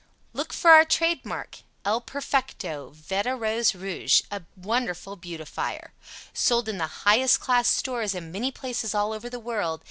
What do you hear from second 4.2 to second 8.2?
A WONDERFUL BEAUTIFIER Sold in the highest class stores